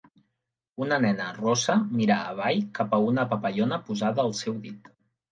Una 0.83 0.95
nena 1.01 1.25
rossa 1.33 1.75
mira 1.99 2.17
avall 2.29 2.63
cap 2.79 2.95
a 2.97 2.99
una 3.09 3.25
papallona 3.33 3.79
posada 3.91 4.25
al 4.25 4.33
seu 4.41 4.57
dit. 4.65 4.91